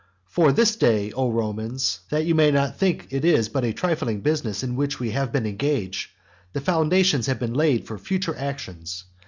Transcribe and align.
For 0.25 0.51
this 0.51 0.75
day, 0.77 1.11
O 1.11 1.29
Romans, 1.29 1.99
(that 2.09 2.25
you 2.25 2.33
may 2.33 2.49
not 2.49 2.75
think 2.79 3.09
it 3.11 3.23
is 3.23 3.49
but 3.49 3.63
a 3.63 3.71
trifling 3.71 4.21
business 4.21 4.63
in 4.63 4.75
which 4.75 4.99
we 4.99 5.11
have 5.11 5.31
been 5.31 5.45
engaged,) 5.45 6.09
the 6.53 6.59
foundations 6.59 7.27
have 7.27 7.37
been 7.37 7.53
laid 7.53 7.85
for 7.85 7.99
future 7.99 8.35
actions. 8.35 9.03